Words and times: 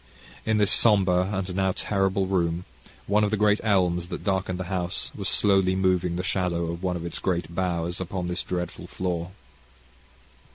In 0.47 0.57
this 0.57 0.71
sombre 0.71 1.29
and 1.31 1.55
now 1.55 1.73
terrible 1.73 2.25
room, 2.25 2.65
one 3.05 3.23
of 3.23 3.29
the 3.29 3.37
great 3.37 3.61
elms 3.63 4.07
that 4.07 4.23
darkened 4.23 4.59
the 4.59 4.63
house 4.63 5.11
was 5.13 5.29
slowly 5.29 5.75
moving 5.75 6.15
the 6.15 6.23
shadow 6.23 6.71
of 6.71 6.81
one 6.81 6.95
of 6.95 7.05
its 7.05 7.19
great 7.19 7.53
boughs 7.53 8.01
upon 8.01 8.25
this 8.25 8.41
dreadful 8.41 8.87
floor. 8.87 9.29